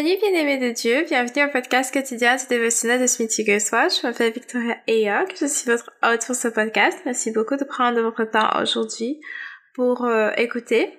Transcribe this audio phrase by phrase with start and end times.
[0.00, 3.90] Salut bien-aimés de Dieu, bienvenue au podcast quotidien du dévotionnel de Smithy Goswell.
[3.90, 6.98] Je m'appelle Victoria Ayok, je suis votre hôte pour ce podcast.
[7.04, 9.20] Merci beaucoup de prendre votre temps aujourd'hui
[9.74, 10.98] pour euh, écouter.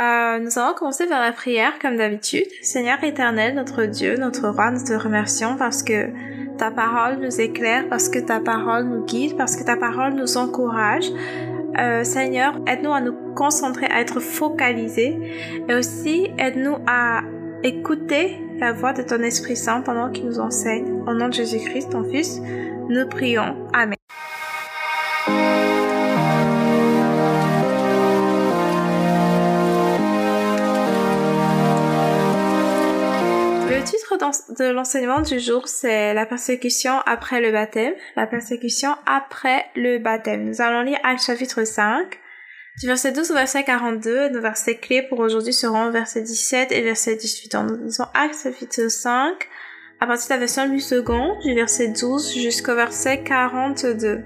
[0.00, 2.46] Euh, nous allons commencer par la prière comme d'habitude.
[2.62, 6.08] Seigneur éternel, notre Dieu, notre roi, nous te remercions parce que
[6.56, 10.38] ta parole nous éclaire, parce que ta parole nous guide, parce que ta parole nous
[10.38, 11.10] encourage.
[11.78, 15.18] Euh, Seigneur, aide-nous à nous concentrer, à être focalisés
[15.68, 17.20] et aussi aide-nous à
[17.62, 21.02] écouter la voix de ton Esprit Saint pendant qu'il nous enseigne.
[21.06, 22.40] Au nom de Jésus-Christ, ton Fils,
[22.88, 23.68] nous prions.
[23.72, 23.96] Amen.
[33.68, 34.16] Le titre
[34.58, 37.94] de l'enseignement du jour, c'est la persécution après le baptême.
[38.16, 40.44] La persécution après le baptême.
[40.44, 42.18] Nous allons lire Acte chapitre 5,
[42.80, 46.82] du verset 12 au verset 42, nos versets clés pour aujourd'hui seront verset 17 et
[46.82, 47.52] verset 18.
[47.52, 49.34] Donc, nous lisons Acte chapitre 5,
[50.00, 54.22] à partir de la version 8 secondes, du verset 12 jusqu'au verset 42.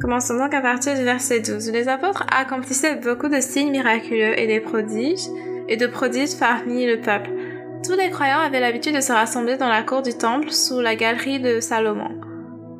[0.00, 1.72] Commençons donc à partir du verset 12.
[1.72, 5.26] Les apôtres accomplissaient beaucoup de signes miraculeux et des prodiges,
[5.68, 7.30] et de prodiges parmi le peuple.
[7.84, 10.94] Tous les croyants avaient l'habitude de se rassembler dans la cour du temple sous la
[10.94, 12.27] galerie de Salomon.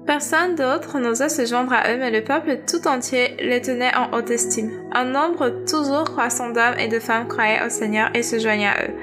[0.08, 4.16] Personne d'autre n'osait se joindre à eux, mais le peuple tout entier les tenait en
[4.16, 4.70] haute estime.
[4.90, 8.84] Un nombre toujours croissant d'hommes et de femmes croyaient au Seigneur et se joignaient à
[8.84, 8.94] eux.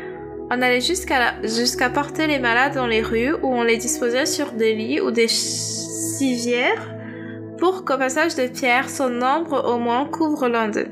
[0.50, 4.74] On allait jusqu'à porter les malades dans les rues où on les disposait sur des
[4.74, 6.92] lits ou des civières
[7.60, 10.90] pour qu'au passage de Pierre, son nombre au moins couvre l'un d'eux.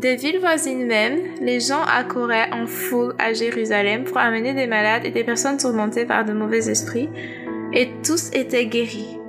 [0.00, 5.04] Des villes voisines même, les gens accouraient en foule à Jérusalem pour amener des malades
[5.04, 7.08] et des personnes tourmentées par de mauvais esprits,
[7.72, 9.20] et tous étaient guéris.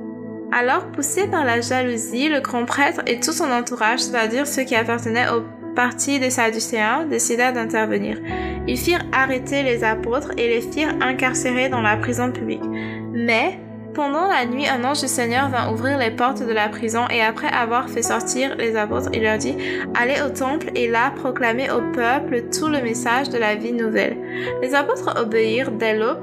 [0.51, 4.75] Alors, poussé par la jalousie, le grand prêtre et tout son entourage, c'est-à-dire ceux qui
[4.75, 5.43] appartenaient au
[5.75, 8.17] parti des Sadducéens, décidèrent d'intervenir.
[8.67, 12.63] Ils firent arrêter les apôtres et les firent incarcérer dans la prison publique.
[13.11, 13.59] Mais,
[13.93, 17.21] pendant la nuit, un ange du Seigneur vint ouvrir les portes de la prison et
[17.21, 19.55] après avoir fait sortir les apôtres, il leur dit,
[19.93, 24.17] allez au temple et là proclamez au peuple tout le message de la vie nouvelle.
[24.61, 26.19] Les apôtres obéirent dès l'aube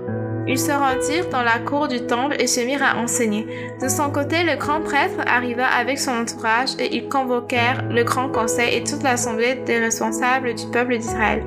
[0.46, 3.46] ils se rendirent dans la cour du temple et se mirent à enseigner.
[3.80, 8.28] De son côté, le grand prêtre arriva avec son entourage et ils convoquèrent le grand
[8.28, 11.44] conseil et toute l'assemblée des responsables du peuple d'Israël.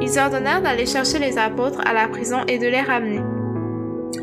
[0.00, 3.20] Ils ordonnèrent d'aller chercher les apôtres à la prison et de les ramener.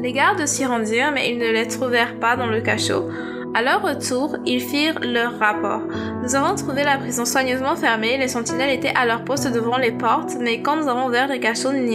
[0.02, 3.08] Les gardes s'y rendirent, mais ils ne les trouvèrent pas dans le cachot.
[3.54, 5.82] À leur retour, ils firent leur rapport.
[6.24, 9.94] Nous avons trouvé la prison soigneusement fermée, les sentinelles étaient à leur poste devant les
[9.94, 11.86] portes, mais quand nous avons ouvert les cachots, nous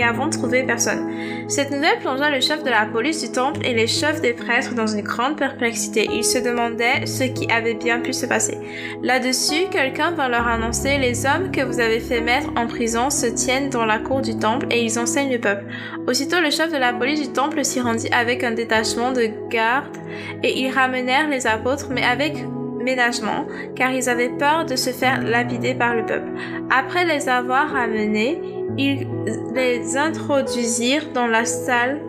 [0.00, 1.10] n'y avons trouvé personne.
[1.48, 4.74] Cette nouvelle plongea le chef de la police du temple et les chefs des prêtres
[4.74, 6.08] dans une grande perplexité.
[6.12, 8.58] Ils se demandaient ce qui avait bien pu se passer.
[9.02, 13.26] Là-dessus, quelqu'un vint leur annoncer Les hommes que vous avez fait mettre en prison se
[13.26, 15.64] tiennent dans la cour du temple et ils enseignent le peuple.
[16.06, 19.96] Aussitôt, le chef de la police du temple s'y rendit avec un détachement de gardes
[20.42, 22.34] et ils ramenèrent les apôtres, mais avec
[22.80, 23.46] ménagement,
[23.76, 26.30] car ils avaient peur de se faire lapider par le peuple.
[26.70, 28.40] Après les avoir ramenés,
[28.78, 29.06] ils
[29.54, 32.00] les introduisirent dans la salle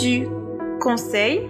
[0.00, 0.26] du
[0.80, 1.48] conseil.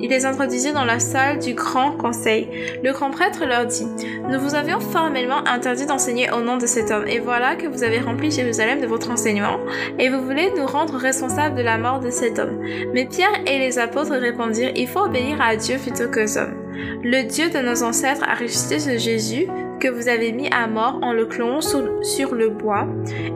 [0.00, 2.48] Ils les introduisirent dans la salle du grand conseil.
[2.82, 3.86] Le grand prêtre leur dit,
[4.28, 7.84] Nous vous avions formellement interdit d'enseigner au nom de cet homme, et voilà que vous
[7.84, 9.60] avez rempli Jérusalem de votre enseignement,
[10.00, 12.58] et vous voulez nous rendre responsables de la mort de cet homme.
[12.92, 16.61] Mais Pierre et les apôtres répondirent, Il faut obéir à Dieu plutôt qu'aux hommes.
[17.02, 19.46] Le Dieu de nos ancêtres a ressuscité ce Jésus
[19.80, 22.86] que vous avez mis à mort en le clouant sur le bois,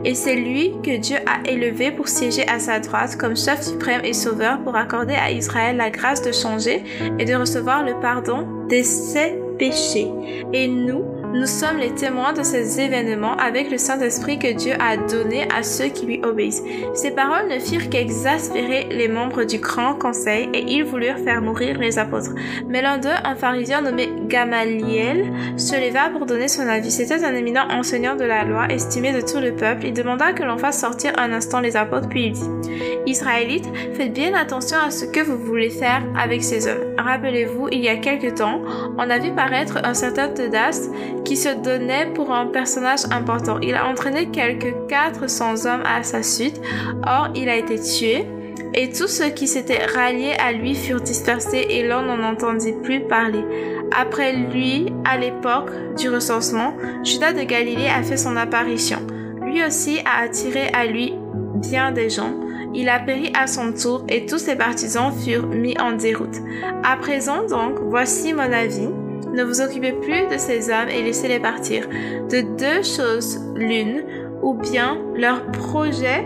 [0.05, 3.99] et c'est lui que Dieu a élevé pour siéger à sa droite comme chef suprême
[4.05, 6.83] et sauveur pour accorder à Israël la grâce de changer
[7.19, 10.07] et de recevoir le pardon de ses péchés.
[10.53, 11.03] Et nous,
[11.37, 15.61] nous sommes les témoins de ces événements avec le Saint-Esprit que Dieu a donné à
[15.61, 16.63] ceux qui lui obéissent.
[16.95, 21.77] Ces paroles ne firent qu'exaspérer les membres du grand conseil et ils voulurent faire mourir
[21.77, 22.31] les apôtres.
[22.67, 26.89] Mais l'un d'eux, un pharisien nommé Gamaliel, se leva pour donner son avis.
[26.89, 29.85] C'était un éminent enseignant de la loi, estimé de tout le peuple.
[29.85, 32.49] Il demanda que l'on fasse sortir un instant les apôtres, puis il dit,
[33.05, 36.95] Israélites, faites bien attention à ce que vous voulez faire avec ces hommes.
[36.97, 38.61] Rappelez-vous, il y a quelque temps,
[38.97, 40.89] on a vu paraître un certain Teudas
[41.27, 43.59] qui se donnait pour un personnage important.
[43.61, 46.61] Il a entraîné quelques 400 hommes à sa suite.
[47.05, 48.25] Or, il a été tué.
[48.73, 53.01] Et tous ceux qui s'étaient ralliés à lui furent dispersés et l'on n'en entendit plus
[53.01, 53.43] parler.
[53.91, 58.99] Après lui, à l'époque du recensement, Judas de Galilée a fait son apparition.
[59.41, 61.13] Lui aussi a attiré à lui
[61.55, 62.33] bien des gens.
[62.73, 66.37] Il a péri à son tour et tous ses partisans furent mis en déroute.
[66.85, 68.87] À présent donc, voici mon avis.
[69.37, 71.87] Ne vous occupez plus de ces hommes et laissez-les partir.
[71.87, 74.03] De deux choses l'une,
[74.41, 76.25] ou bien leur projet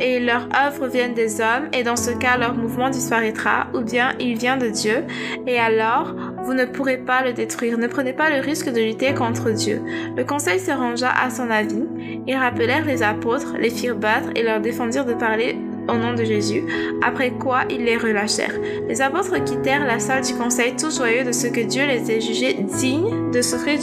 [0.00, 4.14] et leur œuvre viennent des hommes, et dans ce cas leur mouvement disparaîtra, ou bien
[4.18, 5.04] il vient de Dieu,
[5.46, 7.78] et alors vous ne pourrez pas le détruire.
[7.78, 9.80] Ne prenez pas le risque de lutter contre Dieu.
[10.16, 11.84] Le conseil se rangea à son avis.
[12.26, 15.56] Ils rappelèrent les apôtres, les firent battre et leur défendirent de parler
[15.88, 16.64] au nom de Jésus,
[17.02, 18.58] après quoi ils les relâchèrent.
[18.88, 22.20] Les apôtres quittèrent la salle du conseil tout joyeux de ce que Dieu les ait
[22.20, 23.78] jugés dignes de souffrir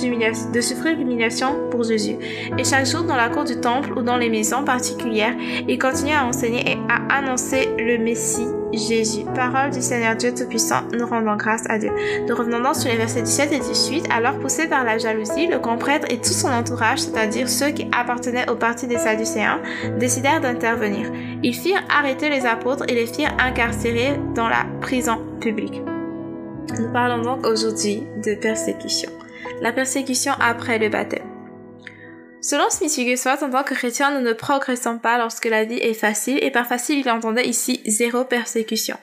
[0.97, 2.15] l'humiliation pour Jésus.
[2.57, 5.35] Et chaque jour dans la cour du temple ou dans les maisons particulières,
[5.67, 9.25] ils continuaient à enseigner et à annoncer le Messie Jésus.
[9.35, 11.91] Parole du Seigneur Dieu Tout-Puissant, nous rendons grâce à Dieu.
[12.27, 14.07] Nous revenons donc sur les versets 17 et 18.
[14.11, 17.87] Alors poussé par la jalousie, le grand prêtre et tout son entourage, c'est-à-dire ceux qui
[17.91, 19.61] appartenaient au parti des Sadducéens,
[19.97, 21.11] décidèrent d'intervenir.
[21.43, 25.81] Ils firent arrêter les apôtres et les firent incarcérer dans la prison publique.
[26.79, 29.11] Nous parlons donc aujourd'hui de persécution.
[29.61, 31.34] La persécution après le baptême.
[32.45, 35.95] Selon Smith Wigglesworth, en tant que chrétien, nous ne progressons pas lorsque la vie est
[35.95, 38.97] facile, et par facile, il entendait ici zéro persécution.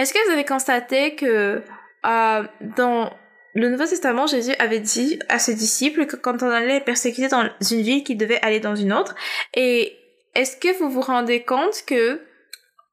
[0.00, 1.62] Est-ce que vous avez constaté que
[2.04, 2.42] euh,
[2.76, 3.12] dans
[3.54, 7.48] le Nouveau Testament, Jésus avait dit à ses disciples que quand on allait persécuter dans
[7.70, 9.14] une ville, qu'il devait aller dans une autre?
[9.54, 9.96] Et
[10.34, 12.22] est-ce que vous vous rendez compte que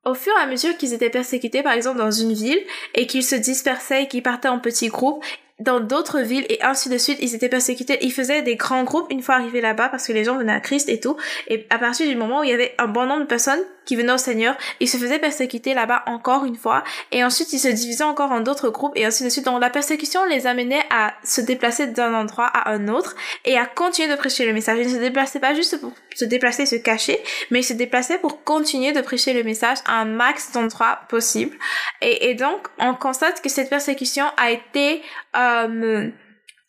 [0.05, 2.61] au fur et à mesure qu'ils étaient persécutés, par exemple, dans une ville,
[2.93, 5.25] et qu'ils se dispersaient et qu'ils partaient en petits groupes,
[5.59, 7.97] dans d'autres villes et ainsi de suite, ils étaient persécutés.
[8.01, 10.59] Ils faisaient des grands groupes une fois arrivés là-bas parce que les gens venaient à
[10.59, 11.17] Christ et tout.
[11.47, 13.95] Et à partir du moment où il y avait un bon nombre de personnes qui
[13.95, 16.83] venaient au Seigneur, ils se faisaient persécuter là-bas encore une fois.
[17.11, 19.45] Et ensuite, ils se divisaient encore en d'autres groupes et ainsi de suite.
[19.45, 23.15] Donc la persécution les amenait à se déplacer d'un endroit à un autre
[23.45, 24.77] et à continuer de prêcher le message.
[24.79, 27.19] Ils ne se déplaçaient pas juste pour se déplacer et se cacher,
[27.49, 31.57] mais ils se déplaçaient pour continuer de prêcher le message à un max d'endroits possible.
[32.01, 35.01] Et, donc, on constate que cette persécution a été
[35.35, 36.11] euh,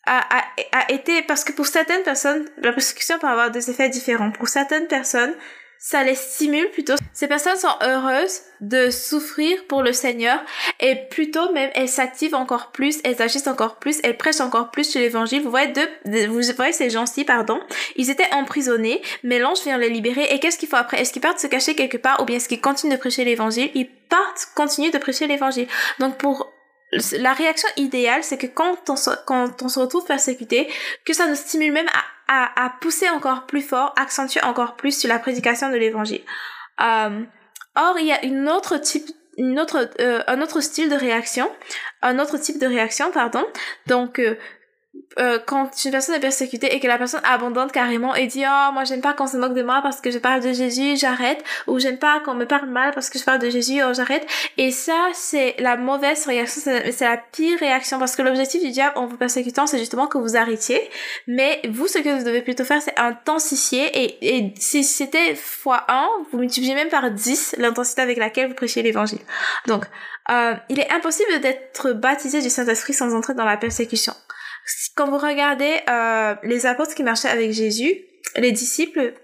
[0.07, 4.47] a, été parce que pour certaines personnes la persécution peut avoir des effets différents pour
[4.47, 5.35] certaines personnes
[5.83, 6.93] ça les stimule plutôt.
[7.11, 10.39] Ces personnes sont heureuses de souffrir pour le Seigneur
[10.79, 14.83] et plutôt même elles s'activent encore plus, elles agissent encore plus, elles prêchent encore plus
[14.83, 15.41] sur l'évangile.
[15.41, 17.59] Vous voyez deux, vous voyez ces gens-ci, pardon,
[17.95, 21.01] ils étaient emprisonnés, mais l'ange vient les libérer et qu'est-ce qu'il faut après?
[21.01, 23.71] Est-ce qu'ils partent se cacher quelque part ou bien est-ce qu'ils continuent de prêcher l'évangile?
[23.73, 25.67] Ils partent continuer de prêcher l'évangile.
[25.97, 26.53] Donc pour
[27.13, 28.95] la réaction idéale, c'est que quand on,
[29.25, 30.69] quand on se retrouve persécuté,
[31.05, 35.09] que ça nous stimule même à, à, pousser encore plus fort, accentuer encore plus sur
[35.09, 36.21] la prédication de l'évangile.
[36.79, 37.23] Euh,
[37.75, 41.49] or, il y a une autre type une autre euh, un autre style de réaction
[42.01, 43.45] un autre type de réaction pardon
[43.87, 44.35] donc euh,
[45.19, 48.71] euh, quand une personne est persécutée et que la personne abandonne carrément et dit oh
[48.73, 51.43] moi j'aime pas qu'on se moque de moi parce que je parle de Jésus j'arrête.
[51.67, 54.25] Ou j'aime pas qu'on me parle mal parce que je parle de Jésus oh j'arrête.
[54.57, 58.97] Et ça c'est la mauvaise réaction c'est la pire réaction parce que l'objectif du diable
[58.97, 60.81] en vous persécutant c'est justement que vous arrêtiez.
[61.27, 65.85] Mais vous ce que vous devez plutôt faire c'est intensifier et, et si c'était fois
[65.89, 69.21] 1 vous multipliez même par 10 l'intensité avec laquelle vous prêchez l'évangile.
[69.67, 69.85] Donc
[70.29, 74.13] euh, il est impossible d'être baptisé du Saint-Esprit sans entrer dans la persécution
[75.01, 77.91] quand vous regardez euh, les apôtres qui marchaient avec Jésus,
[78.35, 79.15] les disciples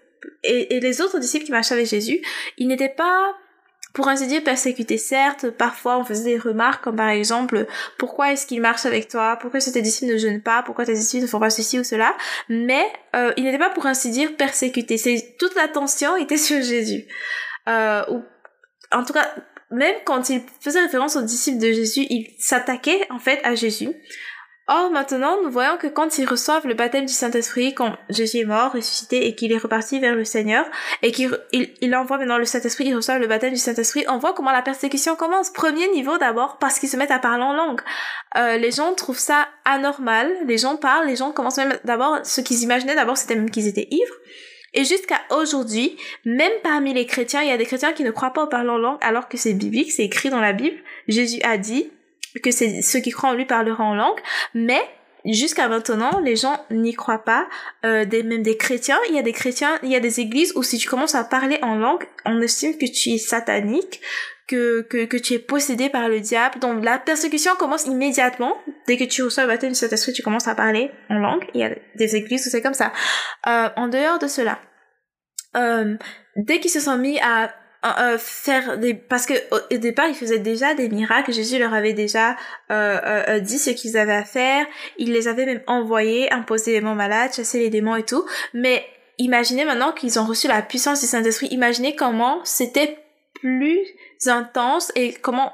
[0.43, 2.19] et, les autres disciples qui marchaient avec Jésus,
[2.57, 3.36] ils n'étaient pas,
[3.93, 4.98] pour ainsi dire, persécutés.
[4.98, 7.67] Certes, parfois on faisait des remarques comme par exemple,
[8.00, 9.38] pourquoi est-ce qu'ils marchent avec toi?
[9.39, 10.63] Pourquoi est-ce que tes disciples ne jeûnent pas?
[10.63, 12.15] Pourquoi tes disciples ne font pas ceci ou cela?
[12.50, 12.84] Mais
[13.15, 14.98] euh, ils n'étaient pas, pour ainsi dire, persécutés.
[15.38, 17.05] Toute l'attention était sur Jésus.
[17.67, 18.24] Euh, ou
[18.91, 19.31] en tout cas,
[19.69, 23.89] même quand ils faisaient référence aux disciples de Jésus, ils s'attaquaient en fait à Jésus.
[24.69, 28.45] Or, maintenant, nous voyons que quand ils reçoivent le baptême du Saint-Esprit, quand Jésus est
[28.45, 30.65] mort, ressuscité et qu'il est reparti vers le Seigneur,
[31.01, 34.33] et qu'il il, envoie maintenant le Saint-Esprit, il reçoit le baptême du Saint-Esprit, on voit
[34.33, 35.51] comment la persécution commence.
[35.51, 37.79] Premier niveau d'abord, parce qu'ils se mettent à parler en langue.
[38.36, 42.41] Euh, les gens trouvent ça anormal, les gens parlent, les gens commencent même d'abord, ce
[42.41, 44.15] qu'ils imaginaient d'abord, c'était même qu'ils étaient ivres.
[44.74, 48.33] Et jusqu'à aujourd'hui, même parmi les chrétiens, il y a des chrétiens qui ne croient
[48.33, 50.77] pas au parler en langue alors que c'est biblique, c'est écrit dans la Bible.
[51.07, 51.89] Jésus a dit,
[52.39, 54.20] que c'est ceux qui croient en lui parleront en langue,
[54.53, 54.82] mais
[55.25, 57.48] jusqu'à maintenant, les gens n'y croient pas.
[57.86, 60.53] Euh, des, même des chrétiens, il y a des chrétiens, il y a des églises
[60.56, 64.01] où si tu commences à parler en langue, on estime que tu es satanique,
[64.48, 66.60] que, que, que tu es possédé par le diable.
[66.60, 68.58] Donc la persécution commence immédiatement.
[68.88, 71.46] Dès que tu reçois le baptême du Saint-Esprit, tu commences à parler en langue.
[71.53, 72.94] Il y a des églises où c'est comme ça.
[73.48, 74.60] Euh, en dehors de cela,
[75.56, 75.96] euh,
[76.38, 77.53] dès qu'ils se sont mis à
[77.86, 81.31] euh, faire des parce que au départ ils faisaient déjà des miracles.
[81.31, 82.31] Jésus leur avait déjà
[82.72, 84.65] euh, euh, dit ce qu'ils avaient à faire.
[84.98, 88.25] Il les avait même envoyés imposer les mots malades chasser les démons et tout.
[88.53, 88.84] Mais
[89.19, 91.48] imaginez maintenant qu'ils ont reçu la puissance du Saint-Esprit.
[91.51, 92.98] Imaginez comment c'était
[93.36, 93.79] plus
[94.25, 95.53] intense et comment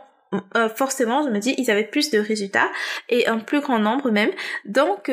[0.76, 2.72] forcément je me dis ils avaient plus de résultats
[3.10, 4.32] et un plus grand nombre même.
[4.66, 5.12] Donc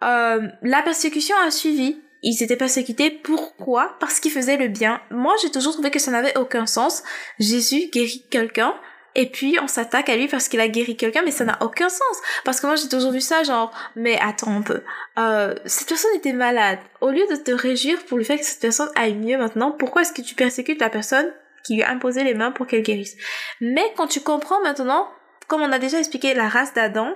[0.00, 3.10] la persécution a suivi ils étaient persécutés.
[3.10, 3.96] Pourquoi?
[4.00, 5.00] Parce qu'ils faisaient le bien.
[5.10, 7.02] Moi, j'ai toujours trouvé que ça n'avait aucun sens.
[7.38, 8.74] Jésus guérit quelqu'un.
[9.16, 11.88] Et puis on s'attaque à lui parce qu'il a guéri quelqu'un, mais ça n'a aucun
[11.88, 12.20] sens.
[12.44, 14.82] Parce que moi j'ai toujours vu ça genre, mais attends un peu,
[15.18, 16.80] euh, cette personne était malade.
[17.00, 20.02] Au lieu de te réjouir pour le fait que cette personne aille mieux maintenant, pourquoi
[20.02, 23.14] est-ce que tu persécutes la personne qui lui a imposé les mains pour qu'elle guérisse?
[23.60, 25.08] Mais quand tu comprends maintenant
[25.54, 27.14] comme on a déjà expliqué la race d'Adam,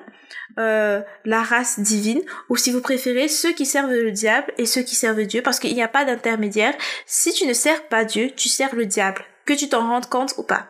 [0.61, 4.83] euh, la race divine, ou si vous préférez, ceux qui servent le diable et ceux
[4.83, 6.73] qui servent Dieu, parce qu'il n'y a pas d'intermédiaire.
[7.04, 10.35] Si tu ne sers pas Dieu, tu sers le diable, que tu t'en rendes compte
[10.38, 10.68] ou pas.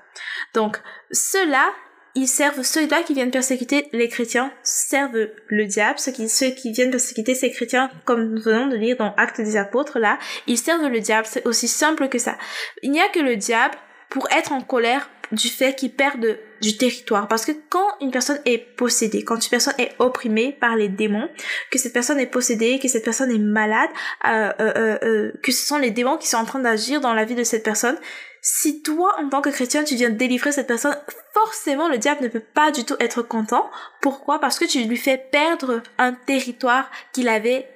[0.54, 0.78] Donc,
[1.10, 1.68] ceux-là,
[2.14, 6.72] ils servent, ceux-là qui viennent persécuter les chrétiens servent le diable, ceux qui, ceux qui
[6.72, 10.56] viennent persécuter ces chrétiens, comme nous venons de lire dans Actes des apôtres, là, ils
[10.56, 12.38] servent le diable, c'est aussi simple que ça.
[12.82, 13.74] Il n'y a que le diable
[14.08, 17.28] pour être en colère du fait qu'ils perdent du territoire.
[17.28, 21.28] Parce que quand une personne est possédée, quand une personne est opprimée par les démons,
[21.70, 23.90] que cette personne est possédée, que cette personne est malade,
[24.26, 27.24] euh, euh, euh, que ce sont les démons qui sont en train d'agir dans la
[27.24, 27.96] vie de cette personne,
[28.40, 30.96] si toi, en tant que chrétien, tu viens délivrer cette personne,
[31.34, 33.68] forcément, le diable ne peut pas du tout être content.
[34.00, 34.40] Pourquoi?
[34.40, 37.68] Parce que tu lui fais perdre un territoire qu'il avait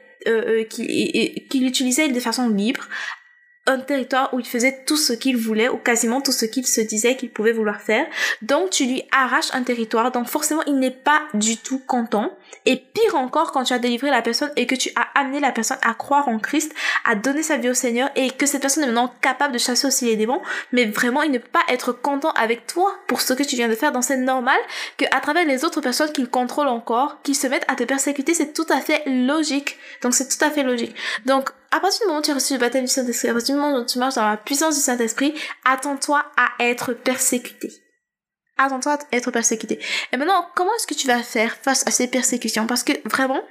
[0.71, 2.85] qu'il utilisait de façon libre
[3.67, 6.81] un territoire où il faisait tout ce qu'il voulait ou quasiment tout ce qu'il se
[6.81, 8.07] disait qu'il pouvait vouloir faire.
[8.43, 12.37] Donc tu lui arraches un territoire, donc forcément il n'est pas du tout content.
[12.67, 15.53] Et pire encore quand tu as délivré la personne et que tu as amené la
[15.53, 18.85] personne à croire en Christ, à donner sa vie au Seigneur et que cette personne
[18.85, 20.43] est maintenant capable de chasser aussi les démons,
[20.73, 23.69] mais vraiment il ne peut pas être content avec toi pour ce que tu viens
[23.69, 23.93] de faire.
[23.93, 24.59] Donc c'est normal
[24.97, 28.35] que à travers les autres personnes qu'il contrôle encore, qu'ils se mettent à te persécuter,
[28.35, 29.77] c'est tout à fait logique.
[30.03, 30.95] Donc c'est tout à fait logique.
[31.27, 33.55] Donc à partir du moment où tu as reçu le baptême du Saint-Esprit, à partir
[33.55, 37.73] du moment où tu marches dans la puissance du Saint-Esprit, attends-toi à être persécuté.
[38.59, 39.81] Attends-toi à être persécuté.
[40.13, 42.67] Et maintenant, comment est-ce que tu vas faire face à ces persécutions?
[42.67, 43.43] Parce que vraiment,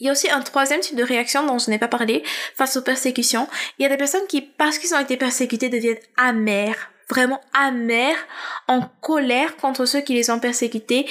[0.00, 2.24] il y a aussi un troisième type de réaction dont je n'ai pas parlé
[2.56, 3.48] face aux persécutions.
[3.78, 8.26] Il y a des personnes qui, parce qu'ils ont été persécutés, deviennent amères, vraiment amères,
[8.66, 11.08] en colère contre ceux qui les ont persécutés,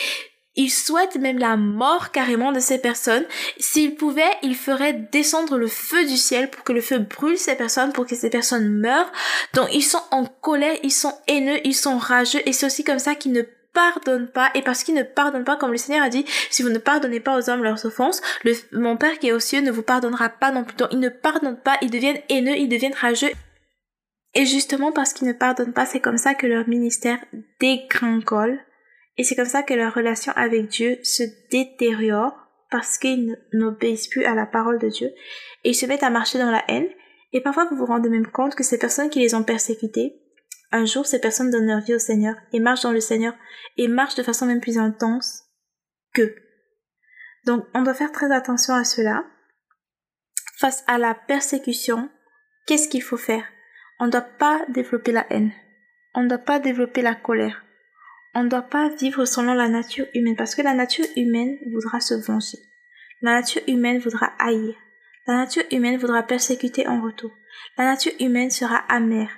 [0.58, 3.26] il souhaite même la mort carrément de ces personnes.
[3.60, 7.56] S'il pouvait, il ferait descendre le feu du ciel pour que le feu brûle ces
[7.56, 9.12] personnes, pour que ces personnes meurent.
[9.54, 12.42] Donc ils sont en colère, ils sont haineux, ils sont rageux.
[12.46, 14.50] Et c'est aussi comme ça qu'ils ne pardonnent pas.
[14.56, 17.20] Et parce qu'ils ne pardonnent pas comme le Seigneur a dit si vous ne pardonnez
[17.20, 18.22] pas aux hommes leurs offenses
[18.72, 20.76] mon Père qui est aux cieux ne vous pardonnera pas non plus.
[20.76, 23.32] Donc ils ne pardonnent pas ils deviennent haineux ils deviennent rageux.
[24.34, 27.20] Et justement parce qu'ils ne pardonnent pas c'est comme ça que leur ministère
[27.60, 28.60] dégringole
[29.18, 32.36] et c'est comme ça que leur relation avec Dieu se détériore
[32.70, 35.08] parce qu'ils n'obéissent plus à la parole de Dieu
[35.64, 36.88] et ils se mettent à marcher dans la haine.
[37.34, 40.22] Et parfois vous vous rendez même compte que ces personnes qui les ont persécutés,
[40.72, 43.34] un jour ces personnes donnent leur vie au Seigneur et marchent dans le Seigneur
[43.78, 45.44] et marchent de façon même plus intense
[46.14, 46.36] qu'eux.
[47.46, 49.26] Donc on doit faire très attention à cela.
[50.60, 52.10] Face à la persécution,
[52.66, 53.44] qu'est-ce qu'il faut faire?
[54.00, 55.52] On ne doit pas développer la haine.
[56.14, 57.64] On ne doit pas développer la colère
[58.38, 62.00] on ne doit pas vivre selon la nature humaine parce que la nature humaine voudra
[62.00, 62.60] se venger.
[63.24, 64.76] La nature humaine voudra haïr.
[65.26, 67.32] La nature humaine voudra persécuter en retour.
[67.80, 69.32] La nature humaine sera amère.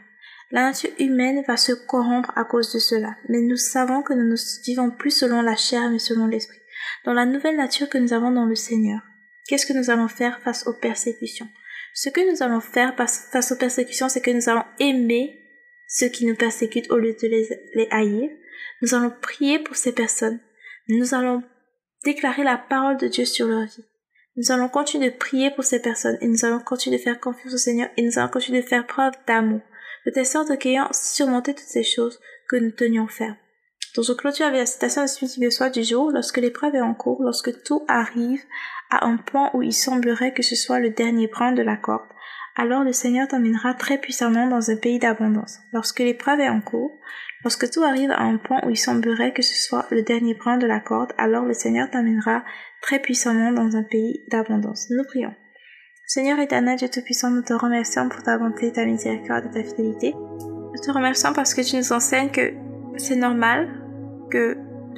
[0.51, 3.15] La nature humaine va se corrompre à cause de cela.
[3.29, 6.59] Mais nous savons que nous ne vivons plus selon la chair mais selon l'esprit.
[7.05, 8.99] Dans la nouvelle nature que nous avons dans le Seigneur,
[9.47, 11.47] qu'est-ce que nous allons faire face aux persécutions?
[11.93, 15.39] Ce que nous allons faire face aux persécutions, c'est que nous allons aimer
[15.87, 18.29] ceux qui nous persécutent au lieu de les, les haïr.
[18.81, 20.39] Nous allons prier pour ces personnes.
[20.87, 21.43] Nous allons
[22.03, 23.85] déclarer la parole de Dieu sur leur vie.
[24.35, 27.53] Nous allons continuer de prier pour ces personnes et nous allons continuer de faire confiance
[27.53, 29.61] au Seigneur et nous allons continuer de faire preuve d'amour,
[30.05, 33.35] de telle sorte qu'ayant surmonté toutes ces choses, que nous tenions ferme.
[33.95, 37.21] Donc je clôture avec la citation de soir du jour, lorsque l'épreuve est en cours,
[37.21, 38.41] lorsque tout arrive
[38.89, 42.07] à un point où il semblerait que ce soit le dernier brin de la corde,
[42.55, 45.59] alors le Seigneur t'emmènera très puissamment dans un pays d'abondance.
[45.73, 46.91] Lorsque l'épreuve est en cours,
[47.43, 50.57] Lorsque tout arrive à un point où il semblerait que ce soit le dernier brin
[50.57, 52.43] de la corde, alors le Seigneur t'amènera
[52.81, 54.87] très puissamment dans un pays d'abondance.
[54.89, 55.33] Nous prions.
[56.05, 60.13] Seigneur éternel, Dieu Tout-Puissant, nous te remercions pour ta bonté, ta miséricorde et ta fidélité.
[60.15, 62.53] Nous te remercions parce que tu nous enseignes que
[62.97, 63.69] c'est normal
[64.29, 64.57] que,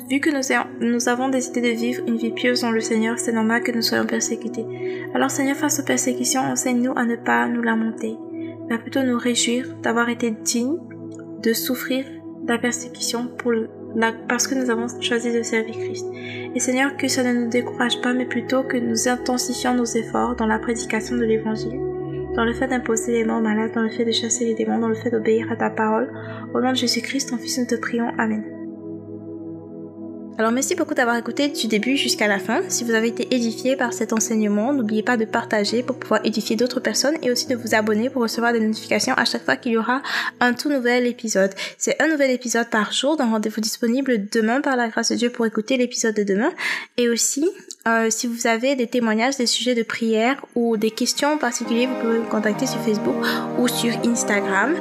[0.10, 3.62] vu que nous, avons décidé de vivre une vie pieuse dans le Seigneur, c'est normal
[3.62, 4.66] que nous soyons persécutés.
[5.14, 8.18] Alors Seigneur, face aux persécutions, enseigne-nous à ne pas nous lamenter,
[8.70, 10.80] mais plutôt nous réjouir d'avoir été dignes
[11.44, 12.06] de souffrir
[12.48, 13.30] la persécution
[14.28, 16.06] parce que nous avons choisi de servir Christ.
[16.56, 20.36] Et Seigneur, que ça ne nous décourage pas, mais plutôt que nous intensifions nos efforts
[20.36, 21.80] dans la prédication de l'Évangile,
[22.36, 24.88] dans le fait d'imposer les morts malades, dans le fait de chasser les démons, dans
[24.88, 26.12] le fait d'obéir à ta parole.
[26.54, 28.10] Au nom de Jésus-Christ, ton Fils, nous te prions.
[28.18, 28.61] Amen.
[30.42, 32.64] Alors merci beaucoup d'avoir écouté du début jusqu'à la fin.
[32.68, 36.56] Si vous avez été édifié par cet enseignement, n'oubliez pas de partager pour pouvoir édifier
[36.56, 39.74] d'autres personnes et aussi de vous abonner pour recevoir des notifications à chaque fois qu'il
[39.74, 40.02] y aura
[40.40, 41.52] un tout nouvel épisode.
[41.78, 45.30] C'est un nouvel épisode par jour, donc rendez-vous disponible demain par la grâce de Dieu
[45.30, 46.52] pour écouter l'épisode de demain.
[46.98, 47.48] Et aussi,
[47.88, 51.88] euh, si vous avez des témoignages, des sujets de prière ou des questions en particulier,
[51.88, 53.16] vous pouvez me contacter sur Facebook
[53.58, 54.76] ou sur Instagram.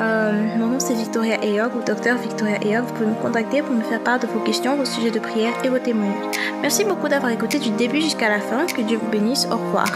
[0.00, 2.84] Euh, mon nom c'est Victoria Eyog ou Docteur Victoria Eyog.
[2.86, 5.52] Vous pouvez me contacter pour me faire part de vos questions, vos sujets de prière
[5.62, 6.36] et vos témoignages.
[6.60, 8.66] Merci beaucoup d'avoir écouté du début jusqu'à la fin.
[8.66, 9.46] Que Dieu vous bénisse.
[9.46, 9.88] Au revoir.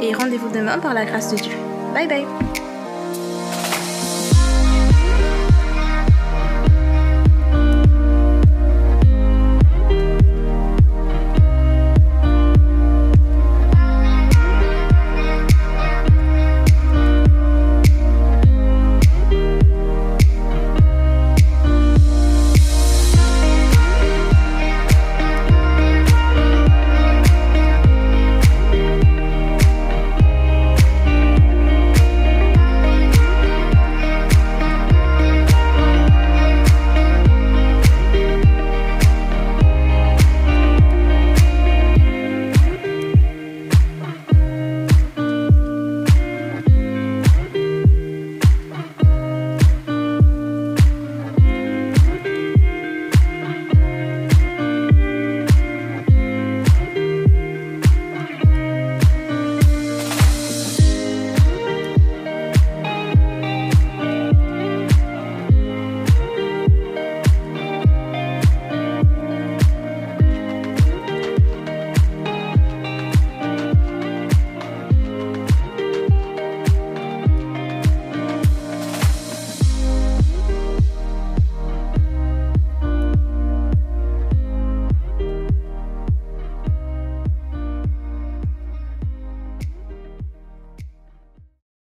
[0.00, 1.56] Et rendez-vous demain par la grâce de Dieu.
[1.94, 2.26] Bye bye.